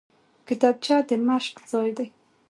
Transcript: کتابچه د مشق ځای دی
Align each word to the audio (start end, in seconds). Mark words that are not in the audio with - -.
کتابچه 0.47 0.95
د 1.07 1.11
مشق 1.27 1.55
ځای 1.71 1.89
دی 1.97 2.07